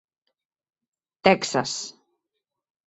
[1.23, 1.93] Texas.